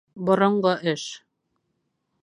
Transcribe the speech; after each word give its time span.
-Боронғо 0.21 0.71
эш. 0.93 1.05